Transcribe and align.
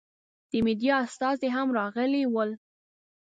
د 0.49 0.51
مېډیا 0.65 0.95
استازي 1.05 1.49
هم 1.55 1.67
راغلي 1.79 2.23
ول. 2.33 2.49